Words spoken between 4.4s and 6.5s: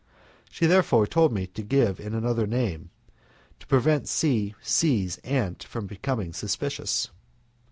C 's aunt from becoming